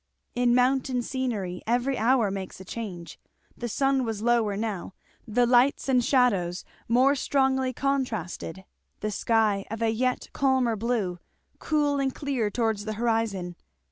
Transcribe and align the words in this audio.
In 0.33 0.55
mountain 0.55 1.03
scenery 1.03 1.61
every 1.67 1.95
hour 1.95 2.31
makes 2.31 2.59
a 2.59 2.65
change. 2.65 3.19
The 3.55 3.69
sun 3.69 4.03
was 4.03 4.23
lower 4.23 4.57
now, 4.57 4.95
the 5.27 5.45
lights 5.45 5.87
and 5.87 6.03
shadows 6.03 6.65
more 6.87 7.13
strongly 7.13 7.71
contrasted, 7.71 8.65
the 9.01 9.11
sky 9.11 9.63
of 9.69 9.83
a 9.83 9.89
yet 9.91 10.27
calmer 10.33 10.75
blue, 10.75 11.19
cool 11.59 11.99
and 11.99 12.15
clear 12.15 12.49
towards 12.49 12.85
the 12.85 12.93
horizon. 12.93 13.55